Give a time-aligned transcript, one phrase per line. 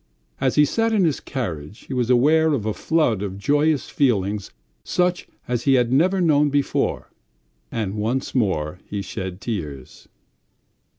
[0.39, 4.49] As he sat in his carriage he was aware of a flood of joyous feelings
[4.83, 7.11] such as he had never known before,
[7.71, 10.07] and once more he shed tears.